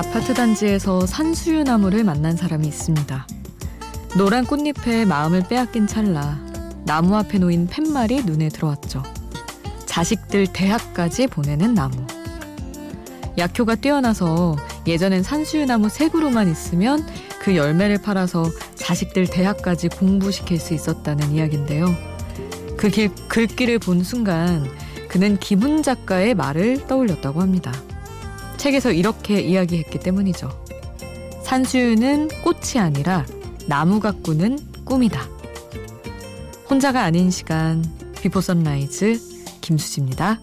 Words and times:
아파트 0.00 0.32
단지에서 0.32 1.04
산수유 1.04 1.64
나무를 1.64 2.04
만난 2.04 2.34
사람이 2.34 2.66
있습니다. 2.66 3.26
노란 4.16 4.46
꽃잎에 4.46 5.04
마음을 5.04 5.46
빼앗긴 5.46 5.86
찰나 5.86 6.42
나무 6.86 7.14
앞에 7.16 7.36
놓인 7.36 7.66
팻말이 7.66 8.24
눈에 8.24 8.48
들어왔죠. 8.48 9.02
자식들 9.84 10.46
대학까지 10.54 11.26
보내는 11.26 11.74
나무. 11.74 12.06
약효가 13.36 13.74
뛰어나서 13.74 14.56
예전엔 14.86 15.22
산수유나무 15.22 15.90
세 15.90 16.08
그루만 16.08 16.50
있으면 16.50 17.06
그 17.42 17.54
열매를 17.54 18.00
팔아서 18.00 18.46
자식들 18.76 19.26
대학까지 19.26 19.90
공부시킬 19.90 20.58
수 20.58 20.72
있었다는 20.72 21.32
이야기인데요. 21.32 21.94
그 22.78 22.88
길, 22.88 23.14
글귀를 23.28 23.78
본 23.78 24.02
순간 24.02 24.66
그는 25.10 25.36
김훈 25.38 25.82
작가의 25.82 26.34
말을 26.34 26.86
떠올렸다고 26.86 27.42
합니다. 27.42 27.70
책에서 28.60 28.92
이렇게 28.92 29.40
이야기했기 29.40 29.98
때문이죠. 30.00 30.50
산수유는 31.44 32.28
꽃이 32.44 32.78
아니라 32.78 33.24
나무가 33.66 34.12
꾸는 34.12 34.58
꿈이다. 34.84 35.26
혼자가 36.68 37.02
아닌 37.02 37.30
시간 37.30 37.82
비포 38.20 38.42
선라이즈 38.42 39.18
김수지입니다. 39.62 40.40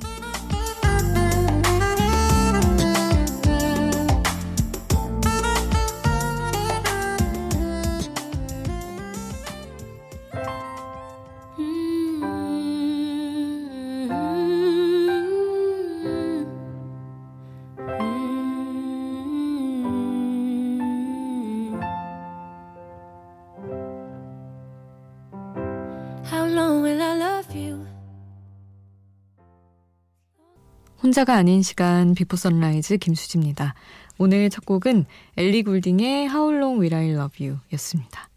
혼자가 31.07 31.35
아닌 31.35 31.61
시간 31.61 32.13
비포 32.15 32.35
선라이즈 32.35 32.97
김수지입니다. 32.97 33.75
오늘 34.17 34.49
첫 34.49 34.65
곡은 34.65 35.05
엘리 35.37 35.63
굴딩의 35.63 36.25
How 36.27 36.53
Long 36.53 36.81
Will 36.81 36.93
I 36.93 37.11
Love 37.11 37.47
You 37.47 37.61
였습니다. 37.71 38.27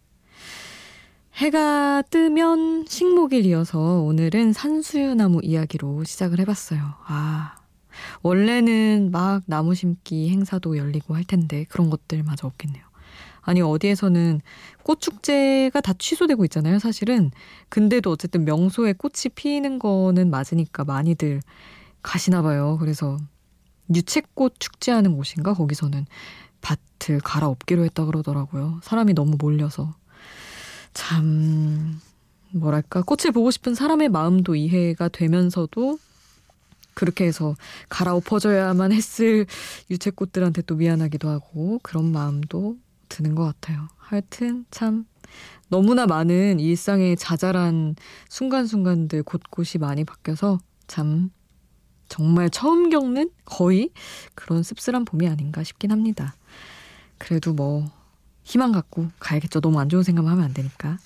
해가 1.34 2.02
뜨면 2.10 2.84
식목일이어서 2.86 4.02
오늘은 4.02 4.52
산수유나무 4.52 5.40
이야기로 5.42 6.04
시작을 6.04 6.38
해봤어요. 6.38 6.80
아, 7.06 7.56
원래는 8.22 9.10
막 9.10 9.42
나무 9.46 9.74
심기 9.74 10.30
행사도 10.30 10.76
열리고 10.76 11.16
할 11.16 11.24
텐데 11.24 11.66
그런 11.68 11.90
것들마저 11.90 12.46
없겠네요. 12.46 12.84
아니 13.40 13.62
어디에서는 13.62 14.42
꽃 14.84 15.00
축제가 15.00 15.80
다 15.80 15.92
취소되고 15.98 16.44
있잖아요, 16.44 16.78
사실은. 16.78 17.32
근데도 17.68 18.12
어쨌든 18.12 18.44
명소에 18.44 18.92
꽃이 18.92 19.30
피는 19.34 19.80
거는 19.80 20.30
맞으니까 20.30 20.84
많이들 20.84 21.40
가시나 22.02 22.42
봐요. 22.42 22.76
그래서 22.80 23.18
유채꽃 23.94 24.54
축제하는 24.58 25.16
곳인가 25.16 25.54
거기서는 25.54 26.06
밭을 26.60 27.20
갈아엎기로 27.20 27.84
했다 27.84 28.04
그러더라고요. 28.04 28.80
사람이 28.82 29.14
너무 29.14 29.36
몰려서 29.38 29.94
참 30.94 32.00
뭐랄까 32.52 33.02
꽃을 33.02 33.32
보고 33.32 33.50
싶은 33.50 33.74
사람의 33.74 34.08
마음도 34.08 34.54
이해가 34.54 35.08
되면서도 35.08 35.98
그렇게 36.94 37.24
해서 37.24 37.54
갈아엎어져야만 37.88 38.92
했을 38.92 39.46
유채꽃들한테 39.90 40.62
또 40.62 40.74
미안하기도 40.74 41.28
하고 41.28 41.78
그런 41.82 42.12
마음도 42.12 42.76
드는 43.08 43.34
것 43.34 43.44
같아요. 43.44 43.88
하여튼 43.96 44.66
참 44.70 45.06
너무나 45.68 46.06
많은 46.06 46.58
일상의 46.58 47.16
자잘한 47.16 47.94
순간순간들 48.28 49.22
곳곳이 49.22 49.78
많이 49.78 50.04
바뀌어서 50.04 50.58
참 50.88 51.30
정말 52.10 52.50
처음 52.50 52.90
겪는 52.90 53.30
거의 53.46 53.90
그런 54.34 54.62
씁쓸한 54.62 55.06
봄이 55.06 55.26
아닌가 55.28 55.62
싶긴 55.62 55.92
합니다. 55.92 56.34
그래도 57.16 57.54
뭐 57.54 57.86
희망 58.42 58.72
갖고 58.72 59.08
가야겠죠. 59.20 59.60
너무 59.60 59.80
안 59.80 59.88
좋은 59.88 60.02
생각만 60.02 60.32
하면 60.32 60.44
안 60.44 60.52
되니까. 60.52 60.98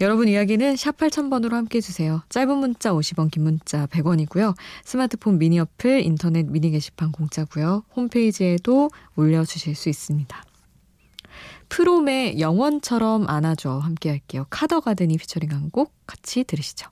여러분 0.00 0.26
이야기는 0.26 0.74
샵 0.74 0.96
8000번으로 0.96 1.52
함께 1.52 1.78
해주세요. 1.78 2.22
짧은 2.28 2.58
문자 2.58 2.92
50원, 2.92 3.30
긴 3.30 3.44
문자 3.44 3.86
100원이고요. 3.86 4.56
스마트폰 4.84 5.38
미니 5.38 5.60
어플, 5.60 6.02
인터넷 6.02 6.46
미니 6.46 6.70
게시판 6.72 7.12
공짜고요. 7.12 7.84
홈페이지에도 7.94 8.90
올려주실 9.14 9.76
수 9.76 9.88
있습니다. 9.88 10.44
프롬의 11.68 12.40
영원처럼 12.40 13.28
안아줘 13.28 13.78
함께 13.78 14.10
할게요. 14.10 14.46
카더가든이 14.50 15.16
피처링한 15.16 15.70
곡 15.70 15.92
같이 16.06 16.42
들으시죠. 16.42 16.88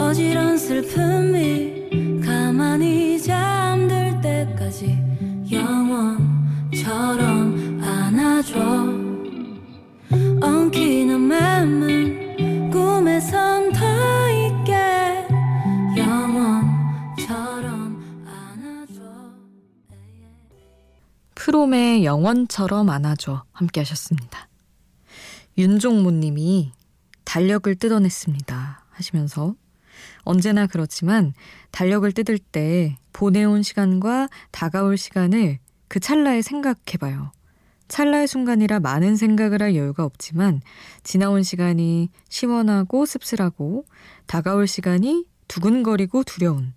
어지러운 0.00 0.56
슬픔이 0.56 2.20
가만히 2.24 3.20
잠들 3.20 4.18
때까지 4.22 4.98
영원처럼 5.52 6.70
안아줘 7.82 8.58
엉키는 10.42 11.20
맘은 11.20 12.70
꿈에선 12.70 13.72
더 13.72 13.86
있게 14.30 15.28
영원처럼 15.98 17.68
안아줘 18.26 19.02
프롬의 21.34 22.04
영원처럼 22.06 22.88
안아줘 22.88 23.44
함께 23.52 23.80
하셨습니다. 23.82 24.48
윤종모님이 25.58 26.72
달력을 27.24 27.74
뜯어냈습니다 27.74 28.86
하시면서 28.90 29.54
언제나 30.22 30.66
그렇지만 30.66 31.32
달력을 31.70 32.10
뜯을 32.12 32.38
때 32.38 32.96
보내온 33.12 33.62
시간과 33.62 34.28
다가올 34.50 34.96
시간을 34.96 35.58
그 35.88 36.00
찰나에 36.00 36.42
생각해봐요. 36.42 37.32
찰나의 37.88 38.28
순간이라 38.28 38.78
많은 38.80 39.16
생각을 39.16 39.62
할 39.62 39.74
여유가 39.74 40.04
없지만 40.04 40.62
지나온 41.02 41.42
시간이 41.42 42.08
시원하고 42.28 43.04
씁쓸하고 43.04 43.84
다가올 44.26 44.68
시간이 44.68 45.26
두근거리고 45.48 46.22
두려운 46.22 46.72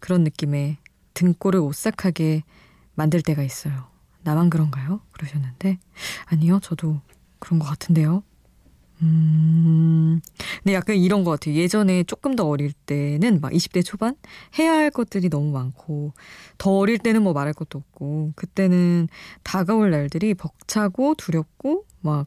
그런 0.00 0.24
느낌에 0.24 0.78
등골을 1.12 1.60
오싹하게 1.60 2.42
만들 2.94 3.20
때가 3.20 3.42
있어요. 3.42 3.88
나만 4.22 4.48
그런가요? 4.48 5.00
그러셨는데 5.12 5.78
아니요 6.24 6.58
저도 6.62 7.00
그런 7.38 7.58
것 7.58 7.66
같은데요. 7.66 8.22
음, 9.02 10.20
근데 10.62 10.72
약간 10.74 10.96
이런 10.96 11.22
것 11.22 11.32
같아요. 11.32 11.54
예전에 11.54 12.02
조금 12.04 12.34
더 12.34 12.46
어릴 12.48 12.72
때는 12.72 13.40
막 13.40 13.52
20대 13.52 13.82
초반? 13.82 14.16
해야 14.58 14.72
할 14.72 14.90
것들이 14.90 15.28
너무 15.28 15.50
많고, 15.52 16.14
더 16.58 16.70
어릴 16.78 16.98
때는 16.98 17.22
뭐 17.22 17.32
말할 17.34 17.52
것도 17.52 17.78
없고, 17.78 18.32
그때는 18.36 19.08
다가올 19.42 19.90
날들이 19.90 20.32
벅차고 20.34 21.14
두렵고, 21.16 21.84
막, 22.00 22.26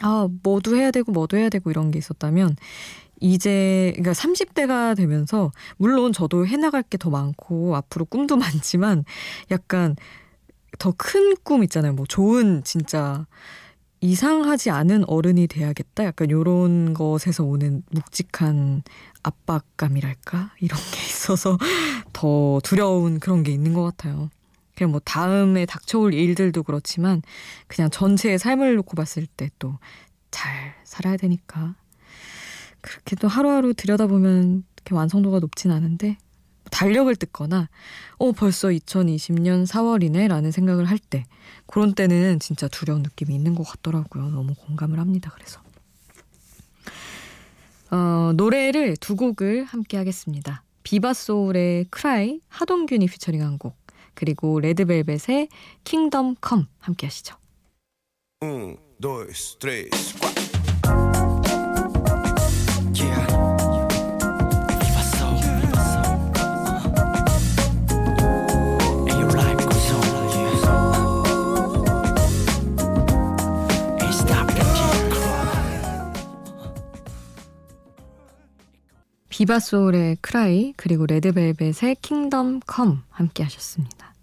아, 0.00 0.28
뭐도 0.42 0.76
해야 0.76 0.90
되고, 0.90 1.12
뭐도 1.12 1.36
해야 1.36 1.48
되고 1.48 1.70
이런 1.70 1.90
게 1.90 1.98
있었다면, 1.98 2.56
이제, 3.20 3.92
그러니까 3.96 4.12
30대가 4.14 4.96
되면서, 4.96 5.52
물론 5.78 6.12
저도 6.12 6.46
해나갈 6.46 6.82
게 6.84 6.98
더 6.98 7.10
많고, 7.10 7.76
앞으로 7.76 8.04
꿈도 8.06 8.36
많지만, 8.38 9.04
약간 9.50 9.96
더 10.78 10.92
큰 10.92 11.36
꿈 11.44 11.62
있잖아요. 11.64 11.92
뭐 11.94 12.06
좋은, 12.06 12.62
진짜, 12.64 13.26
이상하지 14.04 14.70
않은 14.70 15.04
어른이 15.08 15.46
돼야겠다. 15.46 16.04
약간 16.04 16.30
요런 16.30 16.94
것에서 16.94 17.44
오는 17.44 17.82
묵직한 17.90 18.82
압박감이랄까? 19.22 20.52
이런 20.60 20.78
게 20.92 21.00
있어서 21.06 21.58
더 22.12 22.60
두려운 22.62 23.18
그런 23.20 23.42
게 23.42 23.52
있는 23.52 23.72
것 23.72 23.82
같아요. 23.82 24.30
그냥 24.76 24.90
뭐 24.90 25.00
다음에 25.04 25.66
닥쳐올 25.66 26.14
일들도 26.14 26.64
그렇지만 26.64 27.22
그냥 27.68 27.90
전체의 27.90 28.38
삶을 28.38 28.76
놓고 28.76 28.94
봤을 28.96 29.26
때 29.26 29.48
또 29.58 29.78
잘 30.34 30.74
살아야 30.82 31.16
되니까. 31.16 31.76
그렇게 32.80 33.14
또 33.16 33.28
하루하루 33.28 33.72
들여다보면 33.72 34.64
이렇게 34.76 34.94
완성도가 34.94 35.38
높진 35.38 35.70
않은데 35.70 36.18
달력을 36.70 37.14
뜯거나 37.16 37.68
어 38.18 38.32
벌써 38.32 38.68
2020년 38.68 39.66
4월이네 39.66 40.28
라는 40.28 40.50
생각을 40.50 40.86
할 40.86 40.98
때 40.98 41.24
그런 41.66 41.94
때는 41.94 42.40
진짜 42.40 42.68
두려운 42.68 43.02
느낌이 43.02 43.34
있는 43.34 43.54
것 43.54 43.64
같더라고요. 43.64 44.30
너무 44.30 44.54
공감을 44.54 44.98
합니다. 44.98 45.30
그래서 45.34 45.60
어, 47.90 48.32
노래를 48.34 48.96
두 48.96 49.14
곡을 49.16 49.64
함께 49.64 49.96
하겠습니다. 49.96 50.62
비바소울의 50.82 51.86
크라이 51.90 52.40
하동균이 52.48 53.06
피처링한 53.06 53.58
곡 53.58 53.76
그리고 54.14 54.60
레드벨벳의 54.60 55.48
킹덤 55.84 56.36
컴 56.40 56.66
함께 56.78 57.06
하시죠. 57.06 57.36
Un, 58.42 58.76
dos, 59.00 59.56
tres, 59.58 59.90
디바소울의 79.44 80.16
크라이 80.22 80.72
그리고 80.74 81.04
레드벨벳의 81.04 81.96
킹덤 82.00 82.60
컴 82.66 83.02
함께 83.10 83.42
하셨습니다. 83.42 84.14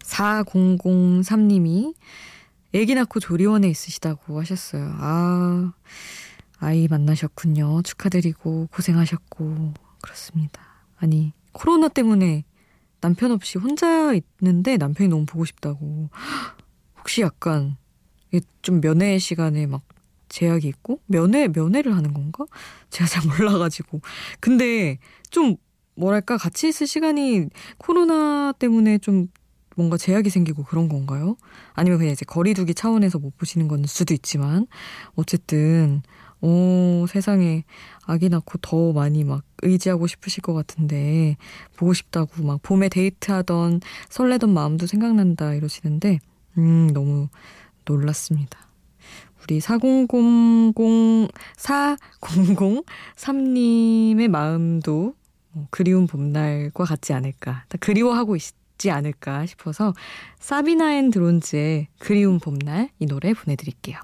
4003님이 0.00 1.94
애기 2.72 2.96
낳고 2.96 3.20
조리원에 3.20 3.68
있으시다고 3.68 4.40
하셨어요. 4.40 4.92
아, 4.98 5.72
아이 6.58 6.88
만나셨군요. 6.88 7.82
축하드리고 7.82 8.70
고생하셨고 8.72 9.74
그렇습니다. 10.02 10.62
아니 10.96 11.32
코로나 11.52 11.86
때문에 11.86 12.44
남편 13.00 13.30
없이 13.30 13.58
혼자 13.58 14.12
있는데 14.40 14.76
남편이 14.78 15.10
너무 15.10 15.26
보고 15.26 15.44
싶다고. 15.44 16.10
혹시 16.98 17.20
약간 17.22 17.76
좀 18.62 18.80
면회 18.80 19.16
시간에 19.18 19.66
막 19.66 19.82
제약이 20.34 20.66
있고 20.66 20.98
면회 21.06 21.46
면회를 21.46 21.96
하는 21.96 22.12
건가? 22.12 22.44
제가 22.90 23.08
잘 23.08 23.22
몰라가지고. 23.26 24.00
근데 24.40 24.98
좀 25.30 25.56
뭐랄까 25.94 26.36
같이 26.36 26.68
있을 26.68 26.88
시간이 26.88 27.46
코로나 27.78 28.52
때문에 28.58 28.98
좀 28.98 29.28
뭔가 29.76 29.96
제약이 29.96 30.30
생기고 30.30 30.64
그런 30.64 30.88
건가요? 30.88 31.36
아니면 31.72 31.98
그냥 31.98 32.12
이제 32.12 32.24
거리두기 32.24 32.74
차원에서 32.74 33.18
못 33.20 33.36
보시는 33.36 33.68
건 33.68 33.84
수도 33.86 34.12
있지만 34.12 34.66
어쨌든 35.14 36.02
오 36.40 37.06
세상에 37.08 37.64
아기 38.04 38.28
낳고 38.28 38.58
더 38.58 38.92
많이 38.92 39.22
막 39.24 39.44
의지하고 39.62 40.08
싶으실 40.08 40.42
것 40.42 40.52
같은데 40.52 41.36
보고 41.76 41.94
싶다고 41.94 42.42
막 42.44 42.60
봄에 42.62 42.88
데이트하던 42.88 43.80
설레던 44.10 44.52
마음도 44.52 44.86
생각난다 44.86 45.54
이러시는데 45.54 46.18
음 46.58 46.88
너무 46.92 47.28
놀랐습니다. 47.84 48.73
우리 49.44 49.60
4000, 49.60 50.08
4003님의 51.56 54.28
마음도 54.28 55.14
뭐 55.52 55.66
그리운 55.70 56.06
봄날과 56.06 56.84
같지 56.84 57.12
않을까. 57.12 57.64
그리워하고 57.80 58.36
있지 58.36 58.90
않을까 58.90 59.44
싶어서 59.46 59.92
사비나 60.38 60.96
앤 60.96 61.10
드론즈의 61.10 61.88
그리운 61.98 62.38
봄날 62.40 62.88
이 62.98 63.06
노래 63.06 63.34
보내드릴게요. 63.34 63.98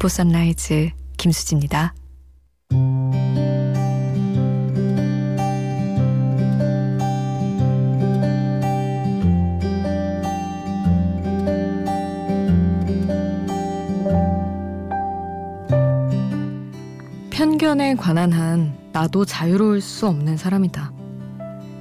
비포 0.00 0.08
선라이즈 0.08 0.92
김수지입니다. 1.18 1.92
편견에 17.30 17.96
관한 17.96 18.32
한 18.32 18.72
나도 18.92 19.26
자유로울 19.26 19.82
수 19.82 20.06
없는 20.06 20.38
사람이다. 20.38 20.94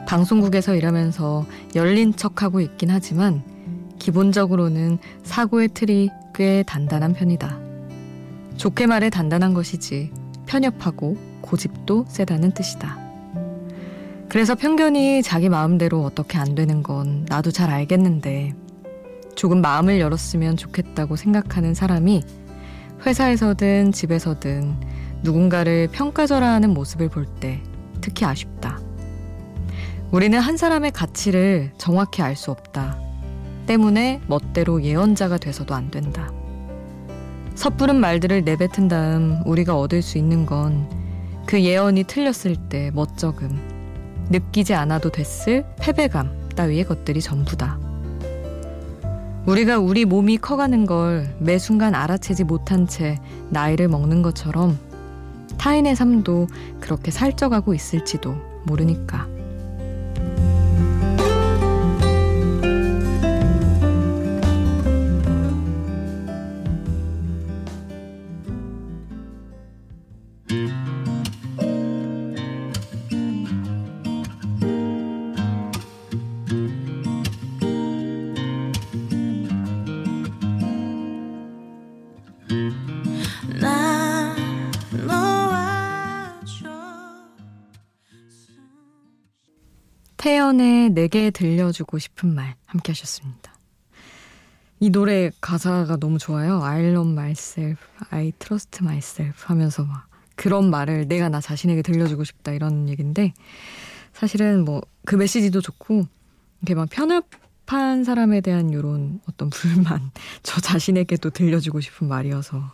방송국에서 0.06 0.76
일하면서 0.76 1.46
열린 1.76 2.14
척하고 2.14 2.60
있긴 2.60 2.90
하지만 2.90 3.42
기본적으로는 3.98 4.98
사고의 5.24 5.70
틀이 5.70 6.10
꽤 6.36 6.64
단단한 6.64 7.14
편이다. 7.14 7.69
좋게 8.60 8.88
말해 8.88 9.10
단단한 9.10 9.54
것이지 9.54 10.12
편협하고 10.46 11.16
고집도 11.40 12.04
세다는 12.10 12.52
뜻이다. 12.52 13.00
그래서 14.28 14.54
편견이 14.54 15.24
자기 15.24 15.48
마음대로 15.48 16.04
어떻게 16.04 16.38
안 16.38 16.56
되는 16.56 16.84
건 16.84 17.26
나도 17.30 17.52
잘 17.52 17.70
알겠는데 17.70 18.54
조금 19.36 19.62
마음을 19.62 20.02
열었으면 20.02 20.58
좋겠다고 20.58 21.16
생각하는 21.16 21.74
사람이 21.74 22.22
회사에서든 23.06 23.94
집에서든 23.94 24.76
누군가를 25.24 25.88
평가절하하는 25.94 26.74
모습을 26.74 27.08
볼 27.08 27.28
때 27.40 27.64
특히 28.02 28.26
아쉽다. 28.26 28.78
우리는 30.12 30.38
한 30.38 30.58
사람의 30.58 30.92
가치를 30.92 31.72
정확히 31.78 32.22
알 32.22 32.36
수 32.36 32.52
없다. 32.52 33.00
때문에 33.68 34.20
멋대로 34.28 34.84
예언자가 34.84 35.38
돼서도 35.38 35.74
안 35.74 35.92
된다. 35.92 36.30
섣부른 37.60 37.98
말들을 37.98 38.46
내뱉은 38.46 38.88
다음 38.88 39.42
우리가 39.46 39.78
얻을 39.78 40.02
수 40.02 40.18
있는 40.18 40.46
건 40.46 40.88
그 41.46 41.62
예언이 41.64 42.04
틀렸을 42.04 42.56
때 42.70 42.92
멋쩍음, 42.94 43.50
느끼지 44.30 44.76
않아도 44.76 45.10
됐을 45.10 45.66
패배감 45.80 46.50
따위의 46.56 46.86
것들이 46.86 47.22
전부다. 47.22 47.80
우리가 49.48 49.80
우리 49.80 50.06
몸이 50.06 50.38
커가는 50.38 50.86
걸 50.86 51.26
매 51.40 51.58
순간 51.58 51.96
알아채지 51.96 52.44
못한 52.44 52.86
채 52.88 53.18
나이를 53.50 53.88
먹는 53.88 54.22
것처럼 54.22 54.78
타인의 55.58 55.96
삶도 55.96 56.48
그렇게 56.80 57.10
살쪄가고 57.10 57.74
있을지도 57.74 58.36
모르니까. 58.66 59.28
태연의 90.50 90.92
내게 90.92 91.30
들려주고 91.32 92.00
싶은 92.00 92.34
말 92.34 92.56
함께 92.66 92.92
하셨습니다. 92.92 93.54
이 94.80 94.90
노래 94.90 95.32
가사가 95.42 95.98
너무 95.98 96.18
좋아요. 96.18 96.64
I 96.64 96.86
love 96.86 97.12
myself, 97.12 97.78
I 98.10 98.32
trust 98.40 98.80
myself 98.82 99.44
하면서 99.46 99.84
막 99.84 100.08
그런 100.36 100.70
말을 100.70 101.08
내가 101.08 101.30
나 101.30 101.42
자신에게 101.42 101.82
들려주고 101.82 102.24
싶다 102.24 102.54
이런 102.54 102.88
얘기인데 102.90 103.34
사실은 104.14 104.66
뭐 104.66 104.82
그 105.10 105.16
메시지도 105.16 105.60
좋고 105.60 106.06
이렇게 106.62 106.76
막 106.76 106.88
편협한 106.88 108.04
사람에 108.04 108.42
대한 108.42 108.70
이런 108.70 109.20
어떤 109.28 109.50
불만 109.50 110.12
저 110.44 110.62
자신에게도 110.62 111.32
들려주고 111.32 111.82
싶은 111.82 112.08
말이어서 112.08 112.72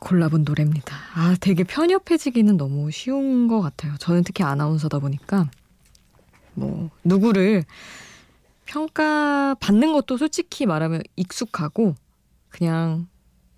골라본 0.00 0.44
노래입니다. 0.44 0.94
아 1.14 1.34
되게 1.40 1.64
편협해지기는 1.64 2.58
너무 2.58 2.90
쉬운 2.90 3.48
것 3.48 3.62
같아요. 3.62 3.94
저는 3.98 4.22
특히 4.22 4.44
아나운서다 4.44 4.98
보니까 4.98 5.48
뭐 6.54 6.90
누구를 7.04 7.64
평가 8.64 9.54
받는 9.60 9.92
것도 9.92 10.16
솔직히 10.16 10.66
말하면 10.66 11.02
익숙하고 11.16 11.94
그냥 12.48 13.06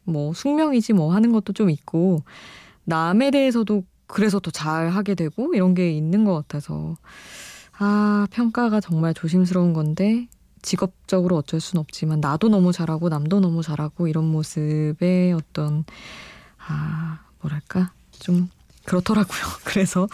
뭐 0.04 0.32
숙명이지 0.32 0.92
뭐 0.92 1.14
하는 1.14 1.32
것도 1.32 1.52
좀 1.52 1.70
있고 1.70 2.22
남에 2.84 3.30
대해서도 3.30 3.84
그래서 4.06 4.38
더 4.38 4.50
잘하게 4.50 5.14
되고 5.14 5.54
이런 5.54 5.74
게 5.74 5.90
있는 5.90 6.24
것 6.24 6.34
같아서 6.34 6.96
아 7.78 8.26
평가가 8.30 8.80
정말 8.80 9.14
조심스러운 9.14 9.72
건데 9.72 10.28
직업적으로 10.62 11.36
어쩔 11.36 11.60
수는 11.60 11.80
없지만 11.80 12.20
나도 12.20 12.48
너무 12.48 12.72
잘하고 12.72 13.08
남도 13.08 13.40
너무 13.40 13.62
잘하고 13.62 14.08
이런 14.08 14.24
모습에 14.24 15.32
어떤 15.32 15.84
아 16.66 17.20
뭐랄까 17.40 17.92
좀 18.12 18.48
그렇더라고요. 18.84 19.40
그래서 19.64 20.08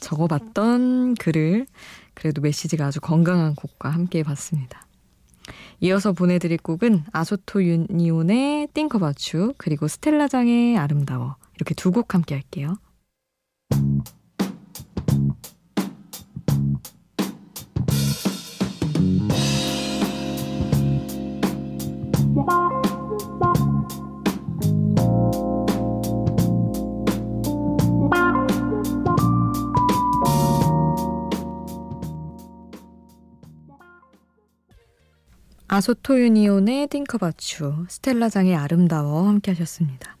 적어봤던 0.00 1.14
글을 1.16 1.66
그래도 2.22 2.40
메시지가 2.40 2.86
아주 2.86 3.00
건강한 3.00 3.56
곡과 3.56 3.90
함께 3.90 4.22
봤습니다. 4.22 4.86
이어서 5.80 6.12
보내드릴 6.12 6.56
곡은 6.58 7.02
아소토 7.12 7.64
유니온의 7.64 8.68
Think 8.74 8.96
About 8.96 9.36
You 9.36 9.54
그리고 9.58 9.88
스텔라장의 9.88 10.78
아름다워 10.78 11.34
이렇게 11.56 11.74
두 11.74 11.90
곡 11.90 12.14
함께 12.14 12.36
할게요. 12.36 12.76
아소토 35.74 36.20
유니온의 36.20 36.88
You, 36.92 37.86
스텔라장의 37.88 38.54
아름다워 38.54 39.26
함께 39.26 39.52
하셨습니다. 39.52 40.18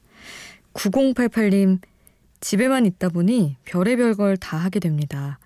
9088님, 0.72 1.78
집에만 2.40 2.86
있다 2.86 3.10
보니 3.10 3.58
별의별 3.66 4.14
걸 4.14 4.38
다 4.38 4.56
하게 4.56 4.80
됩니다. 4.80 5.38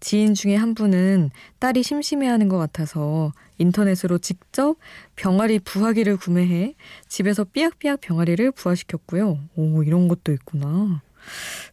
지인 0.00 0.34
중에 0.34 0.54
한 0.54 0.74
분은 0.74 1.30
딸이 1.60 1.82
심심해하는 1.82 2.50
것 2.50 2.58
같아서 2.58 3.32
인터넷으로 3.56 4.18
직접 4.18 4.76
병아리 5.16 5.60
부화기를 5.60 6.18
구매해 6.18 6.74
집에서 7.08 7.44
삐약삐약 7.44 8.02
병아리를 8.02 8.52
부화시켰고요. 8.52 9.38
오, 9.56 9.82
이런 9.82 10.08
것도 10.08 10.32
있구나. 10.32 11.00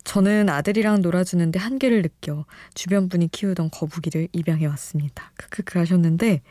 저는 0.05 0.47
아들이랑 0.47 1.01
놀아주는데 1.01 1.59
한계를 1.59 2.03
느껴 2.03 2.45
주변 2.73 3.09
분이 3.09 3.27
키우던 3.31 3.69
거북이를 3.69 4.29
입양해 4.31 4.65
왔습니다. 4.67 5.33
크크크 5.35 5.77
하셨는데, 5.77 6.41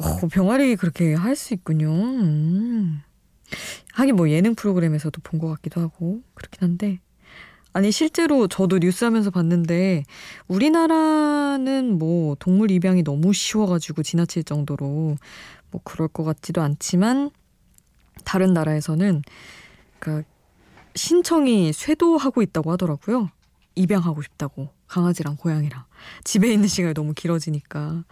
어, 0.00 0.26
병아리 0.28 0.76
그렇게 0.76 1.14
할 1.14 1.36
수 1.36 1.54
있군요. 1.54 1.90
음. 1.92 3.02
하긴 3.92 4.16
뭐 4.16 4.30
예능 4.30 4.54
프로그램에서도 4.54 5.20
본 5.22 5.40
것 5.40 5.48
같기도 5.48 5.80
하고 5.80 6.22
그렇긴 6.34 6.62
한데 6.62 7.00
아니 7.72 7.90
실제로 7.92 8.46
저도 8.48 8.78
뉴스 8.78 9.04
하면서 9.04 9.30
봤는데 9.30 10.04
우리나라는 10.48 11.98
뭐 11.98 12.36
동물 12.38 12.70
입양이 12.70 13.02
너무 13.02 13.32
쉬워가지고 13.32 14.02
지나칠 14.02 14.44
정도로 14.44 15.16
뭐 15.70 15.80
그럴 15.84 16.08
것 16.08 16.24
같지도 16.24 16.62
않지만 16.62 17.30
다른 18.24 18.52
나라에서는 18.52 19.22
그 19.98 20.22
신청이 20.94 21.72
쇄도하고 21.72 22.42
있다고 22.42 22.72
하더라고요. 22.72 23.30
입양하고 23.76 24.22
싶다고 24.22 24.70
강아지랑 24.88 25.36
고양이랑 25.36 25.84
집에 26.24 26.52
있는 26.52 26.68
시간이 26.68 26.94
너무 26.94 27.14
길어지니까 27.14 28.04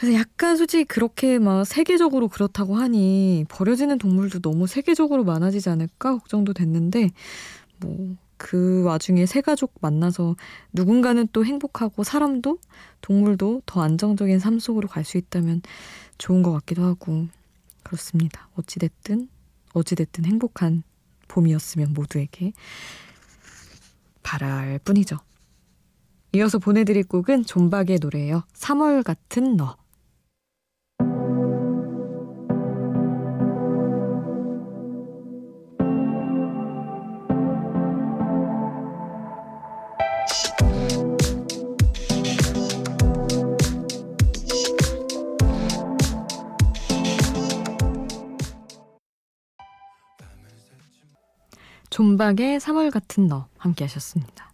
그래서 0.00 0.18
약간 0.18 0.56
솔직히 0.56 0.84
그렇게 0.84 1.38
막 1.38 1.64
세계적으로 1.64 2.28
그렇다고 2.28 2.76
하니 2.76 3.44
버려지는 3.50 3.98
동물도 3.98 4.40
너무 4.40 4.66
세계적으로 4.66 5.24
많아지지 5.24 5.68
않을까 5.68 6.16
걱정도 6.16 6.54
됐는데 6.54 7.10
뭐 7.80 8.16
그 8.40 8.82
와중에 8.84 9.26
새 9.26 9.42
가족 9.42 9.74
만나서 9.82 10.34
누군가는 10.72 11.28
또 11.30 11.44
행복하고 11.44 12.04
사람도 12.04 12.58
동물도 13.02 13.60
더 13.66 13.82
안정적인 13.82 14.38
삶 14.38 14.58
속으로 14.58 14.88
갈 14.88 15.04
수 15.04 15.18
있다면 15.18 15.60
좋은 16.16 16.42
것 16.42 16.50
같기도 16.52 16.84
하고 16.84 17.26
그렇습니다. 17.82 18.48
어찌됐든 18.54 19.28
어찌됐든 19.74 20.24
행복한 20.24 20.82
봄이었으면 21.28 21.92
모두에게 21.92 22.54
바랄 24.22 24.78
뿐이죠. 24.84 25.18
이어서 26.32 26.58
보내드릴 26.58 27.04
곡은 27.04 27.44
존박의 27.44 27.98
노래예요. 28.00 28.44
3월 28.54 29.02
같은 29.02 29.56
너. 29.58 29.76
존박의 52.00 52.60
3월 52.60 52.90
같은 52.90 53.26
너 53.26 53.46
함께 53.58 53.84
하셨습니다. 53.84 54.50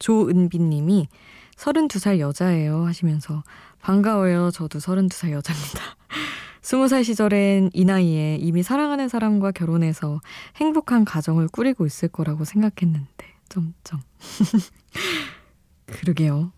조은비 0.00 0.58
님이 0.58 1.06
32살 1.54 2.18
여자예요 2.18 2.84
하시면서 2.84 3.44
반가워요. 3.80 4.50
저도 4.50 4.80
32살 4.80 5.30
여자입니다. 5.30 5.80
20살 6.62 7.04
시절엔 7.04 7.70
이 7.74 7.84
나이에 7.84 8.38
이미 8.40 8.64
사랑하는 8.64 9.08
사람과 9.08 9.52
결혼해서 9.52 10.20
행복한 10.56 11.04
가정을 11.04 11.46
꾸리고 11.46 11.86
있을 11.86 12.08
거라고 12.08 12.44
생각했는데 12.44 13.24
점점 13.48 14.00
그러게요. 15.86 16.50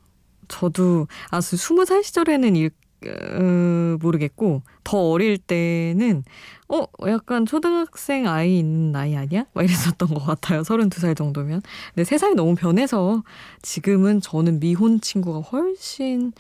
저도 0.49 1.09
아 1.29 1.41
20살 1.41 2.03
시절에는 2.03 2.57
일, 2.57 2.71
어, 3.05 3.97
모르겠고 4.01 4.63
더 4.85 5.11
어릴 5.11 5.39
때는 5.39 6.25
어 6.69 6.85
약간 7.07 7.47
초등학생 7.47 8.27
아이 8.27 8.59
있는 8.59 8.93
나이 8.93 9.17
아니야? 9.17 9.47
막 9.53 9.63
이랬었던 9.63 10.09
것 10.09 10.25
같아요. 10.25 10.63
32살 10.63 11.17
정도면. 11.17 11.63
근데 11.95 12.05
세상이 12.05 12.35
너무 12.35 12.55
변해서 12.55 13.23
지금은 13.63 14.21
저는 14.21 14.61
미혼 14.61 15.01
친구가 15.01 15.41
훨씬 15.41 16.33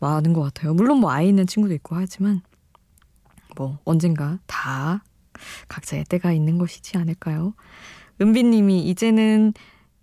많은 0.00 0.32
것 0.32 0.42
같아요. 0.42 0.74
물론 0.74 0.98
뭐 0.98 1.10
아이 1.10 1.28
있는 1.28 1.46
친구도 1.46 1.74
있고 1.74 1.96
하지만 1.96 2.42
뭐 3.56 3.78
언젠가 3.84 4.38
다 4.46 5.04
각자의 5.68 6.04
때가 6.04 6.32
있는 6.32 6.58
것이지 6.58 6.98
않을까요? 6.98 7.54
은비님이 8.20 8.80
이제는 8.88 9.54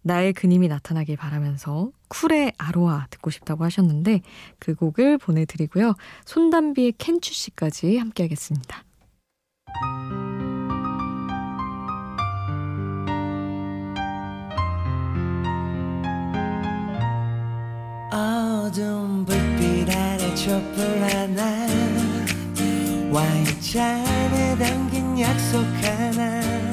나의 0.01 0.33
그님이 0.33 0.67
나타나길 0.67 1.17
바라면서 1.17 1.91
쿨의 2.07 2.53
아로하 2.57 3.07
듣고 3.09 3.29
싶다고 3.29 3.63
하셨는데 3.63 4.21
그 4.59 4.75
곡을 4.75 5.17
보내드리고요. 5.17 5.95
손담비의 6.25 6.93
캔츄 6.97 7.33
씨까지 7.33 7.97
함께 7.97 8.23
하겠습니다. 8.23 8.83
어두운 18.11 19.25
불빛 19.25 19.89
아래 19.89 20.35
촛불 20.35 20.83
하나 21.03 21.67
와인 23.11 23.45
잔에 23.59 24.57
담긴 24.57 25.19
약속 25.19 25.63
하나 25.83 26.68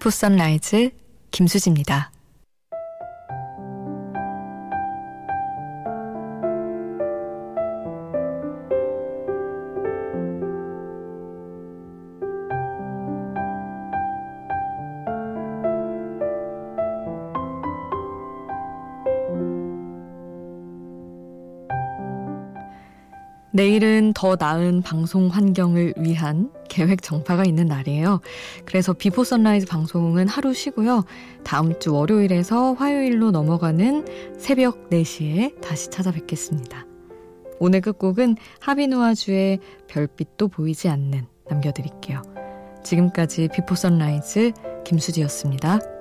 비포 0.00 0.08
선라이즈 0.08 0.92
김수지입니다. 1.30 2.10
내일은 23.60 24.14
더 24.14 24.36
나은 24.40 24.80
방송 24.80 25.28
환경을 25.28 25.92
위한 25.98 26.50
계획 26.70 27.02
정파가 27.02 27.44
있는 27.44 27.66
날이에요. 27.66 28.22
그래서 28.64 28.94
비포 28.94 29.22
선라이즈 29.22 29.66
방송은 29.66 30.28
하루 30.28 30.54
쉬고요. 30.54 31.04
다음 31.44 31.78
주 31.78 31.92
월요일에서 31.92 32.72
화요일로 32.72 33.32
넘어가는 33.32 34.38
새벽 34.38 34.88
4시에 34.88 35.60
다시 35.60 35.90
찾아뵙겠습니다. 35.90 36.86
오늘 37.58 37.82
끝곡은 37.82 38.36
하비누아주의 38.60 39.58
별빛도 39.88 40.48
보이지 40.48 40.88
않는 40.88 41.26
남겨드릴게요. 41.50 42.22
지금까지 42.82 43.48
비포 43.52 43.74
선라이즈 43.74 44.52
김수지였습니다. 44.86 45.99